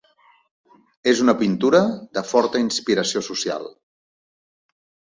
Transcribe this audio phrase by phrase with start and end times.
[1.11, 1.83] És una pintura
[2.19, 3.73] de forta inspiració social.